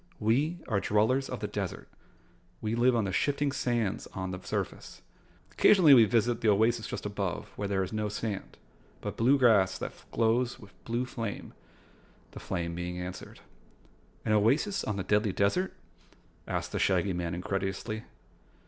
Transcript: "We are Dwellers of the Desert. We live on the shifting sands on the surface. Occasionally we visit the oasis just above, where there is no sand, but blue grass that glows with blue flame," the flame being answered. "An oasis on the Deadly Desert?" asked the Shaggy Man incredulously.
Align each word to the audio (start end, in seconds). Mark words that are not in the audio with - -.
"We 0.19 0.57
are 0.67 0.79
Dwellers 0.79 1.29
of 1.29 1.41
the 1.41 1.47
Desert. 1.47 1.87
We 2.59 2.73
live 2.73 2.95
on 2.95 3.03
the 3.03 3.11
shifting 3.11 3.51
sands 3.51 4.07
on 4.15 4.31
the 4.31 4.41
surface. 4.41 5.03
Occasionally 5.51 5.93
we 5.93 6.05
visit 6.05 6.41
the 6.41 6.49
oasis 6.49 6.87
just 6.87 7.05
above, 7.05 7.49
where 7.55 7.67
there 7.67 7.83
is 7.83 7.93
no 7.93 8.09
sand, 8.09 8.57
but 9.01 9.15
blue 9.15 9.37
grass 9.37 9.77
that 9.77 9.93
glows 10.11 10.57
with 10.57 10.73
blue 10.85 11.05
flame," 11.05 11.53
the 12.31 12.39
flame 12.39 12.73
being 12.73 12.97
answered. 12.99 13.41
"An 14.25 14.31
oasis 14.33 14.83
on 14.83 14.95
the 14.97 15.03
Deadly 15.03 15.33
Desert?" 15.33 15.71
asked 16.47 16.71
the 16.71 16.79
Shaggy 16.79 17.13
Man 17.13 17.35
incredulously. 17.35 18.01